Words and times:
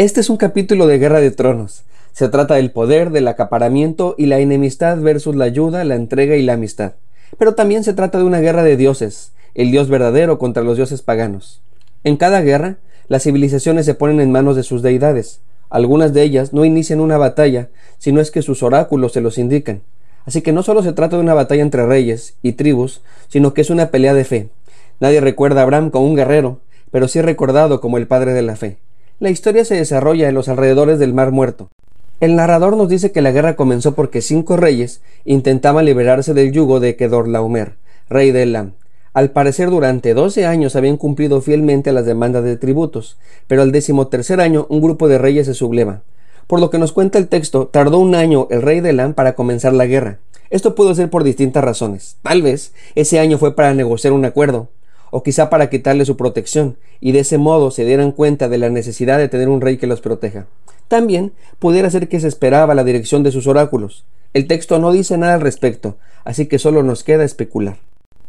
Este 0.00 0.20
es 0.20 0.30
un 0.30 0.38
capítulo 0.38 0.86
de 0.86 0.96
Guerra 0.96 1.20
de 1.20 1.30
Tronos. 1.30 1.84
Se 2.12 2.30
trata 2.30 2.54
del 2.54 2.70
poder, 2.70 3.10
del 3.10 3.28
acaparamiento 3.28 4.14
y 4.16 4.24
la 4.24 4.38
enemistad 4.38 4.98
versus 4.98 5.36
la 5.36 5.44
ayuda, 5.44 5.84
la 5.84 5.94
entrega 5.94 6.36
y 6.36 6.42
la 6.42 6.54
amistad. 6.54 6.94
Pero 7.36 7.54
también 7.54 7.84
se 7.84 7.92
trata 7.92 8.16
de 8.16 8.24
una 8.24 8.40
guerra 8.40 8.62
de 8.62 8.78
dioses, 8.78 9.32
el 9.54 9.70
dios 9.70 9.90
verdadero 9.90 10.38
contra 10.38 10.62
los 10.62 10.78
dioses 10.78 11.02
paganos. 11.02 11.60
En 12.02 12.16
cada 12.16 12.40
guerra, 12.40 12.78
las 13.08 13.24
civilizaciones 13.24 13.84
se 13.84 13.92
ponen 13.92 14.22
en 14.22 14.32
manos 14.32 14.56
de 14.56 14.62
sus 14.62 14.80
deidades. 14.80 15.42
Algunas 15.68 16.14
de 16.14 16.22
ellas 16.22 16.54
no 16.54 16.64
inician 16.64 17.00
una 17.00 17.18
batalla, 17.18 17.68
sino 17.98 18.22
es 18.22 18.30
que 18.30 18.40
sus 18.40 18.62
oráculos 18.62 19.12
se 19.12 19.20
los 19.20 19.36
indican. 19.36 19.82
Así 20.24 20.40
que 20.40 20.54
no 20.54 20.62
solo 20.62 20.82
se 20.82 20.94
trata 20.94 21.16
de 21.16 21.22
una 21.22 21.34
batalla 21.34 21.60
entre 21.60 21.84
reyes 21.84 22.38
y 22.40 22.52
tribus, 22.52 23.02
sino 23.28 23.52
que 23.52 23.60
es 23.60 23.68
una 23.68 23.90
pelea 23.90 24.14
de 24.14 24.24
fe. 24.24 24.48
Nadie 24.98 25.20
recuerda 25.20 25.60
a 25.60 25.64
Abraham 25.64 25.90
como 25.90 26.06
un 26.06 26.16
guerrero, 26.16 26.60
pero 26.90 27.06
sí 27.06 27.20
recordado 27.20 27.82
como 27.82 27.98
el 27.98 28.06
padre 28.06 28.32
de 28.32 28.40
la 28.40 28.56
fe. 28.56 28.78
La 29.20 29.28
historia 29.28 29.66
se 29.66 29.74
desarrolla 29.74 30.30
en 30.30 30.34
los 30.34 30.48
alrededores 30.48 30.98
del 30.98 31.12
Mar 31.12 31.30
Muerto. 31.30 31.68
El 32.20 32.36
narrador 32.36 32.78
nos 32.78 32.88
dice 32.88 33.12
que 33.12 33.20
la 33.20 33.32
guerra 33.32 33.54
comenzó 33.54 33.94
porque 33.94 34.22
cinco 34.22 34.56
reyes 34.56 35.02
intentaban 35.26 35.84
liberarse 35.84 36.32
del 36.32 36.52
yugo 36.52 36.80
de 36.80 36.96
Kedorlaomer, 36.96 37.74
rey 38.08 38.30
de 38.30 38.44
Elam. 38.44 38.72
Al 39.12 39.30
parecer 39.30 39.68
durante 39.68 40.14
doce 40.14 40.46
años 40.46 40.74
habían 40.74 40.96
cumplido 40.96 41.42
fielmente 41.42 41.92
las 41.92 42.06
demandas 42.06 42.44
de 42.44 42.56
tributos, 42.56 43.18
pero 43.46 43.60
al 43.60 43.72
decimotercer 43.72 44.40
año 44.40 44.66
un 44.70 44.80
grupo 44.80 45.06
de 45.06 45.18
reyes 45.18 45.44
se 45.44 45.52
subleva. 45.52 46.00
Por 46.46 46.58
lo 46.58 46.70
que 46.70 46.78
nos 46.78 46.92
cuenta 46.92 47.18
el 47.18 47.28
texto, 47.28 47.66
tardó 47.66 47.98
un 47.98 48.14
año 48.14 48.48
el 48.50 48.62
rey 48.62 48.80
de 48.80 48.88
Elam 48.88 49.12
para 49.12 49.34
comenzar 49.34 49.74
la 49.74 49.84
guerra. 49.84 50.18
Esto 50.48 50.74
pudo 50.74 50.94
ser 50.94 51.10
por 51.10 51.24
distintas 51.24 51.62
razones. 51.62 52.16
Tal 52.22 52.40
vez 52.40 52.72
ese 52.94 53.18
año 53.18 53.36
fue 53.36 53.54
para 53.54 53.74
negociar 53.74 54.14
un 54.14 54.24
acuerdo, 54.24 54.70
o 55.10 55.22
quizá 55.22 55.50
para 55.50 55.70
quitarle 55.70 56.04
su 56.04 56.16
protección, 56.16 56.76
y 57.00 57.12
de 57.12 57.20
ese 57.20 57.38
modo 57.38 57.70
se 57.70 57.84
dieran 57.84 58.12
cuenta 58.12 58.48
de 58.48 58.58
la 58.58 58.70
necesidad 58.70 59.18
de 59.18 59.28
tener 59.28 59.48
un 59.48 59.60
rey 59.60 59.76
que 59.76 59.86
los 59.86 60.00
proteja. 60.00 60.46
También 60.88 61.32
pudiera 61.58 61.90
ser 61.90 62.08
que 62.08 62.20
se 62.20 62.28
esperaba 62.28 62.74
la 62.74 62.84
dirección 62.84 63.22
de 63.22 63.32
sus 63.32 63.46
oráculos. 63.46 64.04
El 64.34 64.46
texto 64.46 64.78
no 64.78 64.92
dice 64.92 65.18
nada 65.18 65.34
al 65.34 65.40
respecto, 65.40 65.96
así 66.24 66.46
que 66.46 66.58
solo 66.58 66.82
nos 66.82 67.04
queda 67.04 67.24
especular. 67.24 67.78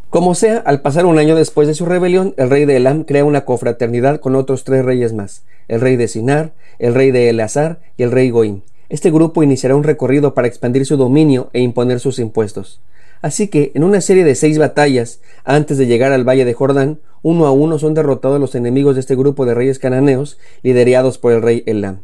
Como 0.09 0.35
sea, 0.35 0.57
al 0.57 0.81
pasar 0.81 1.05
un 1.05 1.19
año 1.19 1.35
después 1.35 1.67
de 1.67 1.73
su 1.73 1.85
rebelión, 1.85 2.33
el 2.37 2.49
rey 2.49 2.65
de 2.65 2.75
Elam 2.75 3.05
crea 3.05 3.23
una 3.23 3.45
confraternidad 3.45 4.19
con 4.19 4.35
otros 4.35 4.65
tres 4.65 4.83
reyes 4.83 5.13
más, 5.13 5.43
el 5.69 5.79
rey 5.79 5.95
de 5.95 6.09
Sinar, 6.09 6.51
el 6.79 6.93
rey 6.93 7.11
de 7.11 7.29
Eleazar 7.29 7.79
y 7.95 8.03
el 8.03 8.11
rey 8.11 8.29
Goim. 8.29 8.61
Este 8.89 9.09
grupo 9.09 9.41
iniciará 9.41 9.73
un 9.73 9.83
recorrido 9.83 10.33
para 10.33 10.49
expandir 10.49 10.85
su 10.85 10.97
dominio 10.97 11.49
e 11.53 11.61
imponer 11.61 12.01
sus 12.01 12.19
impuestos. 12.19 12.81
Así 13.21 13.47
que, 13.47 13.71
en 13.75 13.83
una 13.83 14.01
serie 14.01 14.23
de 14.23 14.35
seis 14.35 14.57
batallas, 14.57 15.21
antes 15.43 15.77
de 15.77 15.85
llegar 15.85 16.11
al 16.11 16.27
valle 16.27 16.45
de 16.45 16.53
Jordán, 16.53 16.99
uno 17.21 17.45
a 17.45 17.51
uno 17.51 17.77
son 17.77 17.93
derrotados 17.93 18.39
los 18.39 18.55
enemigos 18.55 18.95
de 18.95 19.01
este 19.01 19.15
grupo 19.15 19.45
de 19.45 19.53
reyes 19.53 19.77
cananeos, 19.77 20.39
liderados 20.63 21.19
por 21.19 21.33
el 21.33 21.41
rey 21.41 21.63
Elam. 21.67 21.99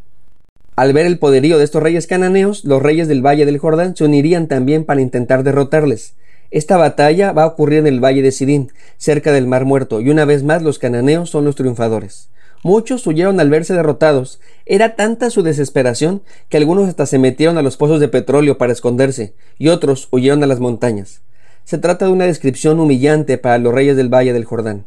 Al 0.76 0.94
ver 0.94 1.08
el 1.08 1.18
poderío 1.18 1.58
de 1.58 1.64
estos 1.64 1.82
reyes 1.82 2.06
cananeos, 2.06 2.64
los 2.64 2.84
reyes 2.84 3.08
del 3.08 3.26
valle 3.26 3.48
del 3.48 3.58
Jordán 3.58 3.96
se 3.96 4.04
unirían 4.04 4.48
también 4.48 4.86
para 4.86 5.02
intentar 5.02 5.42
derrotarles. 5.42 6.14
Esta 6.52 6.78
batalla 6.78 7.32
va 7.32 7.44
a 7.44 7.48
ocurrir 7.48 7.80
en 7.80 7.88
el 7.88 8.00
valle 8.00 8.22
de 8.22 8.32
Sidín, 8.32 8.72
cerca 8.98 9.32
del 9.32 9.48
Mar 9.48 9.66
Muerto, 9.66 10.02
y 10.02 10.12
una 10.12 10.24
vez 10.24 10.44
más 10.44 10.62
los 10.62 10.78
cananeos 10.78 11.32
son 11.32 11.46
los 11.46 11.56
triunfadores. 11.56 12.30
Muchos 12.64 13.06
huyeron 13.06 13.40
al 13.40 13.50
verse 13.50 13.74
derrotados. 13.74 14.40
Era 14.66 14.96
tanta 14.96 15.30
su 15.30 15.44
desesperación 15.44 16.22
que 16.50 16.58
algunos 16.58 16.90
hasta 16.90 17.06
se 17.06 17.20
metieron 17.20 17.58
a 17.58 17.62
los 17.62 17.78
pozos 17.78 18.00
de 18.00 18.08
petróleo 18.08 18.58
para 18.58 18.74
esconderse, 18.74 19.34
y 19.58 19.70
otros 19.70 20.08
huyeron 20.12 20.44
a 20.44 20.48
las 20.48 20.60
montañas. 20.60 21.22
Se 21.64 21.78
trata 21.78 22.06
de 22.06 22.12
una 22.12 22.26
descripción 22.26 22.80
humillante 22.80 23.38
para 23.38 23.58
los 23.58 23.74
reyes 23.74 23.96
del 23.96 24.14
Valle 24.14 24.34
del 24.34 24.46
Jordán. 24.46 24.86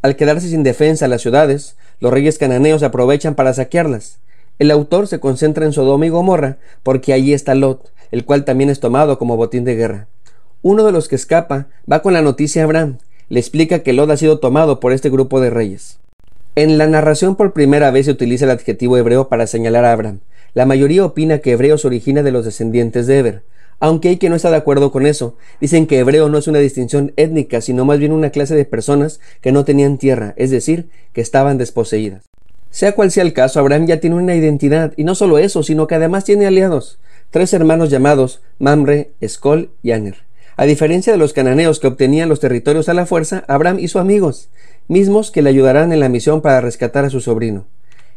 Al 0.00 0.16
quedarse 0.16 0.48
sin 0.48 0.62
defensa 0.62 1.06
las 1.06 1.22
ciudades, 1.22 1.76
los 2.00 2.12
reyes 2.12 2.38
cananeos 2.38 2.82
aprovechan 2.82 3.34
para 3.34 3.54
saquearlas. 3.54 4.18
El 4.58 4.70
autor 4.70 5.06
se 5.06 5.20
concentra 5.20 5.64
en 5.64 5.72
Sodoma 5.72 6.06
y 6.06 6.08
Gomorra 6.08 6.58
porque 6.82 7.12
allí 7.12 7.32
está 7.34 7.54
Lot, 7.54 7.92
el 8.10 8.24
cual 8.24 8.44
también 8.44 8.70
es 8.70 8.80
tomado 8.80 9.18
como 9.18 9.36
botín 9.36 9.64
de 9.64 9.74
guerra. 9.74 10.08
Uno 10.62 10.84
de 10.84 10.92
los 10.92 11.08
que 11.08 11.16
escapa 11.16 11.68
va 11.90 12.02
con 12.02 12.12
la 12.12 12.22
noticia 12.22 12.62
a 12.62 12.64
Abraham, 12.64 12.98
le 13.28 13.40
explica 13.40 13.80
que 13.80 13.92
Lot 13.92 14.10
ha 14.10 14.16
sido 14.16 14.38
tomado 14.38 14.80
por 14.80 14.92
este 14.92 15.10
grupo 15.10 15.40
de 15.40 15.50
reyes. 15.50 15.98
En 16.54 16.76
la 16.76 16.86
narración 16.86 17.36
por 17.36 17.54
primera 17.54 17.90
vez 17.90 18.04
se 18.04 18.12
utiliza 18.12 18.44
el 18.44 18.50
adjetivo 18.50 18.98
hebreo 18.98 19.28
para 19.28 19.46
señalar 19.46 19.86
a 19.86 19.92
Abraham. 19.92 20.20
La 20.52 20.66
mayoría 20.66 21.02
opina 21.02 21.38
que 21.38 21.52
hebreo 21.52 21.78
se 21.78 21.86
origina 21.86 22.22
de 22.22 22.30
los 22.30 22.44
descendientes 22.44 23.06
de 23.06 23.18
Eber, 23.20 23.42
aunque 23.80 24.10
hay 24.10 24.18
quien 24.18 24.30
no 24.30 24.36
está 24.36 24.50
de 24.50 24.58
acuerdo 24.58 24.92
con 24.92 25.06
eso. 25.06 25.34
Dicen 25.62 25.86
que 25.86 25.98
hebreo 25.98 26.28
no 26.28 26.36
es 26.36 26.48
una 26.48 26.58
distinción 26.58 27.14
étnica, 27.16 27.62
sino 27.62 27.86
más 27.86 27.98
bien 28.00 28.12
una 28.12 28.28
clase 28.28 28.54
de 28.54 28.66
personas 28.66 29.18
que 29.40 29.50
no 29.50 29.64
tenían 29.64 29.96
tierra, 29.96 30.34
es 30.36 30.50
decir, 30.50 30.90
que 31.14 31.22
estaban 31.22 31.56
desposeídas. 31.56 32.24
Sea 32.68 32.92
cual 32.92 33.10
sea 33.10 33.22
el 33.22 33.32
caso, 33.32 33.58
Abraham 33.58 33.86
ya 33.86 34.00
tiene 34.00 34.16
una 34.16 34.34
identidad, 34.34 34.92
y 34.98 35.04
no 35.04 35.14
solo 35.14 35.38
eso, 35.38 35.62
sino 35.62 35.86
que 35.86 35.94
además 35.94 36.24
tiene 36.24 36.46
aliados, 36.46 36.98
tres 37.30 37.54
hermanos 37.54 37.88
llamados 37.88 38.42
Mamre, 38.58 39.12
Escol 39.22 39.70
y 39.82 39.92
Aner. 39.92 40.16
A 40.56 40.66
diferencia 40.66 41.12
de 41.12 41.18
los 41.18 41.32
cananeos 41.32 41.80
que 41.80 41.86
obtenían 41.86 42.28
los 42.28 42.40
territorios 42.40 42.90
a 42.90 42.94
la 42.94 43.06
fuerza, 43.06 43.42
Abraham 43.48 43.78
hizo 43.78 43.98
amigos, 43.98 44.50
mismos 44.88 45.30
que 45.30 45.42
le 45.42 45.50
ayudarán 45.50 45.92
en 45.92 46.00
la 46.00 46.08
misión 46.08 46.40
para 46.40 46.60
rescatar 46.60 47.04
a 47.04 47.10
su 47.10 47.20
sobrino. 47.20 47.66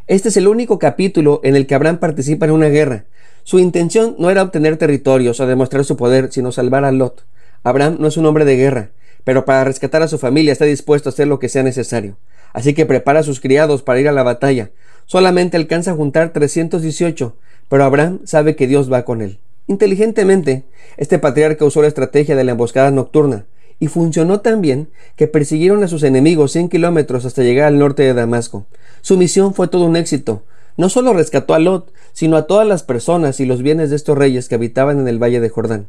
Este 0.07 0.29
es 0.29 0.37
el 0.37 0.47
único 0.47 0.79
capítulo 0.79 1.41
en 1.43 1.55
el 1.55 1.67
que 1.67 1.75
Abraham 1.75 1.97
participa 1.97 2.45
en 2.45 2.51
una 2.51 2.67
guerra. 2.67 3.05
Su 3.43 3.59
intención 3.59 4.15
no 4.19 4.29
era 4.29 4.43
obtener 4.43 4.77
territorios 4.77 5.39
o 5.39 5.47
demostrar 5.47 5.85
su 5.85 5.97
poder, 5.97 6.31
sino 6.31 6.51
salvar 6.51 6.85
a 6.85 6.91
Lot. 6.91 7.25
Abraham 7.63 7.97
no 7.99 8.07
es 8.07 8.17
un 8.17 8.25
hombre 8.25 8.45
de 8.45 8.55
guerra, 8.55 8.89
pero 9.23 9.45
para 9.45 9.63
rescatar 9.63 10.01
a 10.03 10.07
su 10.07 10.17
familia 10.17 10.51
está 10.51 10.65
dispuesto 10.65 11.09
a 11.09 11.11
hacer 11.11 11.27
lo 11.27 11.39
que 11.39 11.49
sea 11.49 11.63
necesario. 11.63 12.17
Así 12.53 12.73
que 12.73 12.85
prepara 12.85 13.19
a 13.19 13.23
sus 13.23 13.39
criados 13.39 13.81
para 13.81 13.99
ir 13.99 14.07
a 14.07 14.11
la 14.11 14.23
batalla. 14.23 14.71
Solamente 15.05 15.57
alcanza 15.57 15.91
a 15.91 15.95
juntar 15.95 16.33
318, 16.33 17.35
pero 17.69 17.83
Abraham 17.83 18.19
sabe 18.23 18.55
que 18.55 18.67
Dios 18.67 18.91
va 18.91 19.05
con 19.05 19.21
él. 19.21 19.39
Inteligentemente, 19.67 20.63
este 20.97 21.19
patriarca 21.19 21.65
usó 21.65 21.81
la 21.81 21.87
estrategia 21.87 22.35
de 22.35 22.43
la 22.43 22.51
emboscada 22.51 22.91
nocturna, 22.91 23.45
y 23.79 23.87
funcionó 23.87 24.41
tan 24.41 24.61
bien 24.61 24.89
que 25.15 25.27
persiguieron 25.27 25.83
a 25.83 25.87
sus 25.87 26.03
enemigos 26.03 26.51
100 26.51 26.69
kilómetros 26.69 27.25
hasta 27.25 27.43
llegar 27.43 27.67
al 27.67 27.79
norte 27.79 28.03
de 28.03 28.13
Damasco. 28.13 28.65
Su 29.01 29.17
misión 29.17 29.53
fue 29.53 29.67
todo 29.67 29.85
un 29.85 29.95
éxito. 29.95 30.43
No 30.77 30.89
solo 30.89 31.13
rescató 31.13 31.53
a 31.53 31.59
Lot, 31.59 31.91
sino 32.13 32.37
a 32.37 32.47
todas 32.47 32.67
las 32.67 32.83
personas 32.83 33.39
y 33.39 33.45
los 33.45 33.61
bienes 33.61 33.89
de 33.89 33.95
estos 33.95 34.17
reyes 34.17 34.49
que 34.49 34.55
habitaban 34.55 34.99
en 34.99 35.07
el 35.07 35.21
valle 35.21 35.39
de 35.39 35.49
Jordán. 35.49 35.87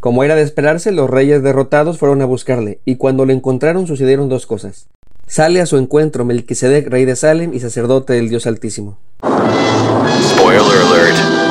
Como 0.00 0.22
era 0.22 0.36
de 0.36 0.42
esperarse, 0.42 0.92
los 0.92 1.10
reyes 1.10 1.42
derrotados 1.42 1.98
fueron 1.98 2.22
a 2.22 2.26
buscarle, 2.26 2.78
y 2.84 2.96
cuando 2.96 3.26
lo 3.26 3.32
encontraron 3.32 3.86
sucedieron 3.86 4.28
dos 4.28 4.46
cosas. 4.46 4.86
Sale 5.26 5.60
a 5.60 5.66
su 5.66 5.76
encuentro 5.76 6.24
Melquisedec, 6.24 6.88
rey 6.88 7.04
de 7.04 7.16
Salem 7.16 7.52
y 7.52 7.60
sacerdote 7.60 8.14
del 8.14 8.28
Dios 8.28 8.46
Altísimo. 8.46 8.96
Spoiler 10.22 10.62
alert. 10.62 11.47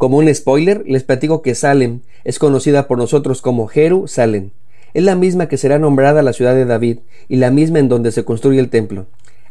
Como 0.00 0.16
un 0.16 0.34
spoiler, 0.34 0.82
les 0.86 1.04
platico 1.04 1.42
que 1.42 1.54
Salem 1.54 2.00
es 2.24 2.38
conocida 2.38 2.88
por 2.88 2.96
nosotros 2.96 3.42
como 3.42 3.66
Jerusalén. 3.66 4.50
Es 4.94 5.02
la 5.02 5.14
misma 5.14 5.46
que 5.46 5.58
será 5.58 5.78
nombrada 5.78 6.22
la 6.22 6.32
ciudad 6.32 6.54
de 6.54 6.64
David 6.64 7.00
y 7.28 7.36
la 7.36 7.50
misma 7.50 7.80
en 7.80 7.90
donde 7.90 8.10
se 8.10 8.24
construye 8.24 8.60
el 8.60 8.70
templo. 8.70 9.04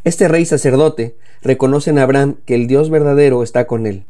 Este 0.06 0.28
rey 0.28 0.48
sacerdote 0.48 1.16
reconoce 1.44 1.92
en 1.92 2.00
Abraham 2.00 2.38
que 2.48 2.56
el 2.56 2.66
Dios 2.66 2.90
verdadero 2.90 3.44
está 3.44 3.68
con 3.68 3.86
él. 3.86 4.06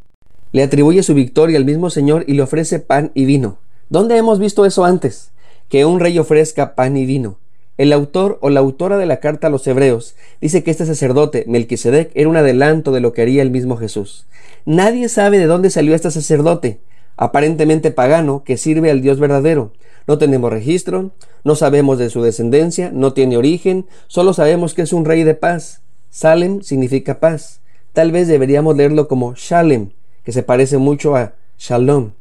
Le 0.54 0.64
atribuye 0.64 1.04
su 1.04 1.14
victoria 1.14 1.58
al 1.58 1.66
mismo 1.66 1.90
Señor 1.90 2.24
y 2.26 2.36
le 2.36 2.44
ofrece 2.44 2.80
pan 2.80 3.12
y 3.14 3.26
vino. 3.26 3.58
¿Dónde 3.90 4.16
hemos 4.16 4.40
visto 4.40 4.66
eso 4.66 4.86
antes? 4.86 5.32
Que 5.68 5.84
un 5.84 6.00
rey 6.00 6.18
ofrezca 6.20 6.74
pan 6.74 6.96
y 6.96 7.06
vino. 7.06 7.38
El 7.78 7.92
autor 7.92 8.40
o 8.42 8.50
la 8.50 8.62
autora 8.62 8.98
de 8.98 9.06
la 9.06 9.20
carta 9.20 9.48
a 9.48 9.50
los 9.50 9.68
hebreos 9.68 10.16
dice 10.40 10.64
que 10.64 10.72
este 10.72 10.86
sacerdote, 10.86 11.44
Melquisedec, 11.48 12.12
era 12.14 12.30
un 12.30 12.38
adelanto 12.38 12.94
de 12.94 13.02
lo 13.02 13.12
que 13.12 13.24
haría 13.24 13.42
el 13.42 13.52
mismo 13.52 13.76
Jesús. 13.76 14.26
Nadie 14.70 15.10
sabe 15.10 15.40
de 15.40 15.48
dónde 15.48 15.72
salió 15.72 15.96
este 15.96 16.12
sacerdote, 16.12 16.80
aparentemente 17.18 17.90
pagano, 17.90 18.44
que 18.44 18.56
sirve 18.56 18.92
al 18.92 19.02
Dios 19.02 19.20
verdadero. 19.20 19.74
No 20.06 20.20
tenemos 20.20 20.52
registro, 20.52 21.10
no 21.44 21.56
sabemos 21.56 21.98
de 21.98 22.12
su 22.12 22.22
descendencia, 22.22 22.92
no 22.94 23.14
tiene 23.14 23.36
origen, 23.36 23.88
solo 24.06 24.32
sabemos 24.32 24.76
que 24.76 24.84
es 24.84 24.94
un 24.94 25.06
rey 25.06 25.24
de 25.24 25.34
paz. 25.34 25.82
Salem 26.12 26.62
significa 26.62 27.20
paz. 27.20 27.62
Tal 27.94 28.12
vez 28.12 28.28
deberíamos 28.28 28.78
leerlo 28.78 29.08
como 29.08 29.34
Shalem, 29.36 29.90
que 30.24 30.34
se 30.34 30.44
parece 30.44 30.78
mucho 30.78 31.16
a 31.16 31.34
Shalom. 31.58 32.12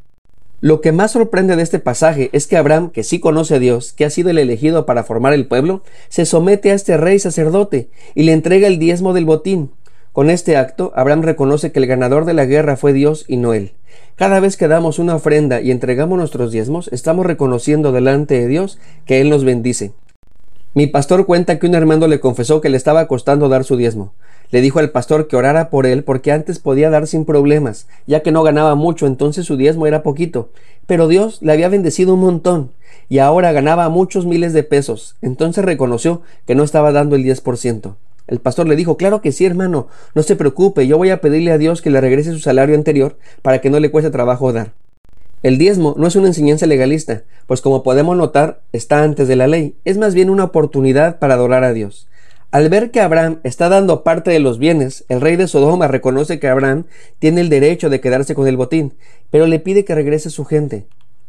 Lo 0.61 0.81
que 0.81 0.91
más 0.91 1.13
sorprende 1.13 1.55
de 1.55 1.63
este 1.63 1.79
pasaje 1.79 2.31
es 2.33 2.47
que 2.47 2.57
Abraham, 2.57 2.89
que 2.89 3.05
sí 3.05 3.21
conoce 3.21 3.57
a 3.57 3.59
Dios, 3.59 3.93
que 3.93 4.07
ha 4.07 4.11
sido 4.11 4.31
el 4.31 4.39
elegido 4.39 4.87
para 4.87 5.05
formar 5.05 5.35
el 5.35 5.47
pueblo, 5.47 5.83
se 6.09 6.25
somete 6.25 6.71
a 6.71 6.75
este 6.75 6.97
rey 6.97 7.19
sacerdote 7.19 7.91
y 8.15 8.23
le 8.23 8.33
entrega 8.33 8.69
el 8.69 8.79
diezmo 8.79 9.13
del 9.13 9.27
botín. 9.27 9.71
Con 10.19 10.31
este 10.31 10.57
acto, 10.57 10.91
Abraham 10.97 11.23
reconoce 11.23 11.71
que 11.71 11.79
el 11.79 11.87
ganador 11.87 12.25
de 12.25 12.35
la 12.35 12.45
guerra 12.45 12.77
fue 12.77 12.93
Dios 12.93 13.25
y 13.29 13.37
no 13.37 13.53
él. 13.53 13.75
Cada 14.17 14.41
vez 14.41 14.57
que 14.57 14.67
damos 14.67 14.99
una 14.99 15.15
ofrenda 15.15 15.61
y 15.61 15.71
entregamos 15.71 16.19
nuestros 16.19 16.51
diezmos, 16.51 16.89
estamos 16.91 17.25
reconociendo 17.25 17.93
delante 17.93 18.41
de 18.41 18.49
Dios 18.49 18.81
que 19.07 19.21
Él 19.21 19.31
nos 19.31 19.45
bendice. 19.45 19.93
Mi 20.75 20.89
pastor 20.89 21.25
cuenta 21.25 21.61
que 21.61 21.69
un 21.69 21.77
hermano 21.77 22.09
le 22.09 22.19
confesó 22.19 22.61
que 22.61 22.69
le 22.69 22.77
estaba 22.77 23.07
costando 23.07 23.49
dar 23.49 23.63
su 23.63 23.77
diezmo. 23.77 24.13
Le 24.51 24.61
dijo 24.61 24.81
al 24.81 24.91
pastor 24.91 25.29
que 25.29 25.37
orara 25.37 25.71
por 25.71 25.87
él 25.87 26.03
porque 26.03 26.33
antes 26.33 26.59
podía 26.59 26.91
dar 26.91 27.07
sin 27.07 27.25
problemas, 27.25 27.87
ya 28.09 28.19
que 28.25 28.33
no 28.33 28.43
ganaba 28.43 28.75
mucho, 28.75 29.07
entonces 29.07 29.47
su 29.47 29.57
diezmo 29.57 29.87
era 29.87 30.03
poquito. 30.03 30.51
Pero 30.89 31.07
Dios 31.07 31.39
le 31.43 31.53
había 31.53 31.69
bendecido 31.69 32.15
un 32.15 32.21
montón 32.23 32.73
y 33.09 33.21
ahora 33.21 33.53
ganaba 33.53 33.89
muchos 33.89 34.27
miles 34.27 34.53
de 34.53 34.65
pesos. 34.65 35.15
Entonces 35.23 35.65
reconoció 35.65 36.23
que 36.45 36.57
no 36.57 36.65
estaba 36.65 36.91
dando 36.91 37.15
el 37.15 37.23
diez 37.23 37.41
por 37.41 37.57
ciento. 37.57 37.99
El 38.29 38.41
pastor 38.41 38.69
le 38.69 38.77
dijo, 38.77 38.97
claro 38.99 39.23
que 39.23 39.33
sí, 39.33 39.47
hermano, 39.47 39.89
no 40.15 40.23
se 40.23 40.37
preocupe, 40.37 40.87
yo 40.87 40.99
voy 40.99 41.11
a 41.11 41.21
pedirle 41.21 41.51
a 41.51 41.59
Dios 41.59 41.83
que 41.83 41.91
le 41.91 42.01
regrese 42.01 42.33
su 42.33 42.39
salario 42.39 42.77
anterior 42.77 43.19
para 43.43 43.61
que 43.61 43.71
no 43.71 43.81
le 43.81 43.91
cueste 43.91 44.11
trabajo 44.11 44.53
dar. 44.53 44.75
El 45.43 45.57
diezmo 45.57 45.95
no 45.97 46.07
es 46.07 46.15
una 46.15 46.27
enseñanza 46.27 46.67
legalista, 46.67 47.23
pues 47.47 47.63
como 47.63 47.83
podemos 47.83 48.17
notar, 48.17 48.61
está 48.73 49.03
antes 49.03 49.29
de 49.29 49.37
la 49.37 49.47
ley, 49.47 49.77
es 49.85 49.97
más 49.97 50.15
bien 50.15 50.29
una 50.29 50.45
oportunidad 50.45 51.19
para 51.19 51.35
adorar 51.35 51.65
a 51.65 51.73
Dios. 51.73 52.07
Al 52.51 52.69
ver 52.69 52.91
que 52.91 53.01
Abraham 53.01 53.41
está 53.45 53.69
dando 53.69 54.05
parte 54.05 54.31
de 54.31 54.41
los 54.41 54.59
bienes, 54.59 55.05
el 55.09 55.21
rey 55.21 55.37
de 55.37 55.49
Sodoma 55.49 55.89
reconoce 55.89 56.39
que 56.39 56.49
Abraham 56.49 56.85
tiene 57.19 57.41
el 57.41 57.49
derecho 57.49 57.89
de 57.89 58.01
quedarse 58.01 58.35
con 58.35 58.47
el 58.47 58.57
botín, 58.57 58.95
pero 59.31 59.47
le 59.47 59.59
pide 59.59 59.85
que 59.85 59.95
regrese 59.95 60.29
su 60.29 60.45
gente. 60.45 60.87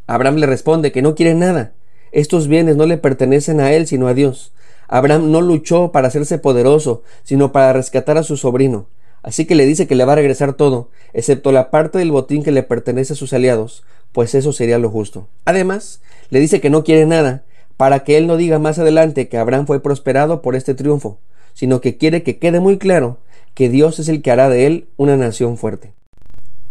Abraham 0.07 0.35
le 0.35 0.47
responde 0.47 0.91
que 0.91 1.01
no 1.01 1.15
quiere 1.15 1.33
nada. 1.33 1.73
Estos 2.11 2.47
bienes 2.47 2.75
no 2.75 2.85
le 2.85 2.97
pertenecen 2.97 3.59
a 3.59 3.71
él, 3.73 3.85
sino 3.85 4.07
a 4.07 4.13
Dios. 4.13 4.53
Abraham 4.89 5.31
no 5.31 5.39
luchó 5.41 5.91
para 5.91 6.07
hacerse 6.07 6.39
poderoso, 6.39 7.03
sino 7.23 7.51
para 7.51 7.71
rescatar 7.73 8.17
a 8.17 8.23
su 8.23 8.37
sobrino. 8.37 8.87
Así 9.21 9.45
que 9.45 9.55
le 9.55 9.65
dice 9.65 9.87
que 9.87 9.95
le 9.95 10.03
va 10.03 10.13
a 10.13 10.15
regresar 10.15 10.53
todo, 10.53 10.89
excepto 11.13 11.51
la 11.51 11.69
parte 11.69 11.99
del 11.99 12.11
botín 12.11 12.43
que 12.43 12.51
le 12.51 12.63
pertenece 12.63 13.13
a 13.13 13.15
sus 13.15 13.33
aliados, 13.33 13.83
pues 14.11 14.33
eso 14.33 14.51
sería 14.51 14.79
lo 14.79 14.89
justo. 14.89 15.27
Además, 15.45 16.01
le 16.29 16.39
dice 16.39 16.59
que 16.59 16.69
no 16.69 16.83
quiere 16.83 17.05
nada, 17.05 17.43
para 17.77 18.03
que 18.03 18.17
él 18.17 18.27
no 18.27 18.35
diga 18.35 18.59
más 18.59 18.79
adelante 18.79 19.29
que 19.29 19.37
Abraham 19.37 19.67
fue 19.67 19.81
prosperado 19.81 20.41
por 20.41 20.55
este 20.55 20.73
triunfo, 20.73 21.19
sino 21.53 21.81
que 21.81 21.97
quiere 21.97 22.23
que 22.23 22.39
quede 22.39 22.59
muy 22.59 22.77
claro 22.77 23.19
que 23.53 23.69
Dios 23.69 23.99
es 23.99 24.09
el 24.09 24.21
que 24.21 24.31
hará 24.31 24.49
de 24.49 24.65
él 24.65 24.87
una 24.97 25.17
nación 25.17 25.57
fuerte. 25.57 25.93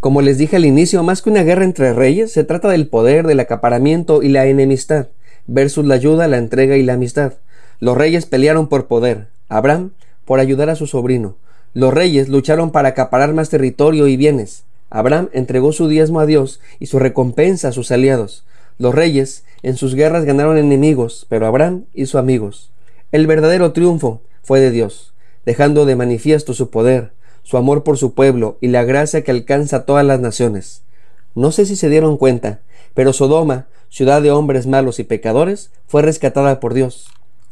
Como 0.00 0.22
les 0.22 0.38
dije 0.38 0.56
al 0.56 0.64
inicio, 0.64 1.02
más 1.02 1.22
que 1.22 1.30
una 1.30 1.42
guerra 1.42 1.64
entre 1.64 1.92
reyes, 1.92 2.32
se 2.32 2.44
trata 2.44 2.68
del 2.68 2.88
poder, 2.88 3.26
del 3.26 3.40
acaparamiento 3.40 4.22
y 4.22 4.28
la 4.28 4.46
enemistad, 4.46 5.08
versus 5.46 5.84
la 5.84 5.94
ayuda, 5.94 6.28
la 6.28 6.38
entrega 6.38 6.76
y 6.76 6.82
la 6.82 6.94
amistad. 6.94 7.34
Los 7.80 7.96
reyes 7.96 8.26
pelearon 8.26 8.68
por 8.68 8.86
poder, 8.86 9.28
Abraham 9.48 9.92
por 10.24 10.40
ayudar 10.40 10.68
a 10.68 10.76
su 10.76 10.86
sobrino. 10.86 11.36
Los 11.74 11.94
reyes 11.94 12.28
lucharon 12.28 12.70
para 12.72 12.90
acaparar 12.90 13.34
más 13.34 13.50
territorio 13.50 14.08
y 14.08 14.16
bienes. 14.16 14.64
Abraham 14.90 15.28
entregó 15.32 15.72
su 15.72 15.86
diezmo 15.86 16.18
a 16.20 16.26
Dios 16.26 16.60
y 16.80 16.86
su 16.86 16.98
recompensa 16.98 17.68
a 17.68 17.72
sus 17.72 17.92
aliados. 17.92 18.44
Los 18.78 18.94
reyes 18.94 19.44
en 19.62 19.76
sus 19.76 19.94
guerras 19.94 20.24
ganaron 20.24 20.58
enemigos, 20.58 21.26
pero 21.28 21.46
Abraham 21.46 21.84
hizo 21.94 22.18
amigos. 22.18 22.70
El 23.12 23.26
verdadero 23.26 23.72
triunfo 23.72 24.22
fue 24.42 24.60
de 24.60 24.70
Dios, 24.70 25.14
dejando 25.46 25.86
de 25.86 25.96
manifiesto 25.96 26.54
su 26.54 26.70
poder, 26.70 27.12
su 27.42 27.56
amor 27.56 27.84
por 27.84 27.96
su 27.96 28.12
pueblo 28.12 28.58
y 28.60 28.68
la 28.68 28.84
gracia 28.84 29.22
que 29.22 29.30
alcanza 29.30 29.76
a 29.76 29.84
todas 29.84 30.04
las 30.04 30.20
naciones. 30.20 30.82
No 31.34 31.52
sé 31.52 31.64
si 31.64 31.76
se 31.76 31.88
dieron 31.88 32.16
cuenta, 32.16 32.60
pero 32.94 33.12
Sodoma, 33.12 33.68
ciudad 33.88 34.20
de 34.20 34.30
hombres 34.30 34.66
malos 34.66 34.98
y 34.98 35.04
pecadores, 35.04 35.70
fue 35.86 36.02
rescatada 36.02 36.60
por 36.60 36.74
Dios. 36.74 37.08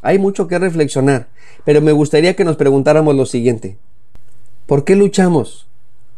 Hay 0.06 0.18
mucho 0.18 0.46
que 0.48 0.58
reflexionar, 0.58 1.28
pero 1.64 1.82
me 1.82 1.92
gustaría 1.92 2.36
que 2.36 2.44
nos 2.44 2.56
preguntáramos 2.56 3.14
lo 3.16 3.26
siguiente. 3.26 3.76
¿Por 4.66 4.84
qué 4.84 4.96
luchamos? 4.96 5.66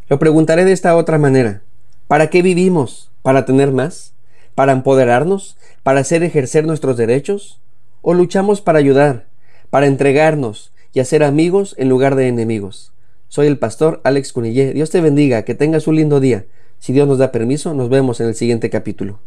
Lo 0.08 0.19
preguntaré 0.19 0.64
de 0.64 0.73
esta 0.73 0.94
otra 0.94 1.19
manera. 1.19 1.62
¿Para 2.06 2.29
qué 2.29 2.43
vivimos? 2.43 3.11
¿Para 3.23 3.44
tener 3.44 3.73
más? 3.73 4.12
para 4.58 4.73
empoderarnos, 4.73 5.56
para 5.85 6.00
hacer 6.00 6.25
ejercer 6.25 6.67
nuestros 6.67 6.96
derechos? 6.96 7.61
¿O 8.02 8.12
luchamos 8.12 8.61
para 8.61 8.81
ayudar, 8.81 9.26
para 9.70 9.87
entregarnos 9.87 10.73
y 10.93 10.99
hacer 10.99 11.23
amigos 11.23 11.76
en 11.79 11.88
lugar 11.88 12.17
de 12.17 12.26
enemigos? 12.26 12.93
Soy 13.29 13.46
el 13.46 13.56
pastor 13.56 14.00
Alex 14.02 14.32
Cunillé. 14.32 14.73
Dios 14.73 14.91
te 14.91 15.00
bendiga, 15.00 15.44
que 15.44 15.55
tengas 15.55 15.87
un 15.87 15.94
lindo 15.94 16.19
día. 16.19 16.46
Si 16.81 16.93
Dios 16.93 17.06
nos 17.06 17.19
da 17.19 17.31
permiso, 17.31 17.73
nos 17.73 17.88
vemos 17.88 18.19
en 18.20 18.26
el 18.26 18.34
siguiente 18.34 18.69
capítulo. 18.69 19.20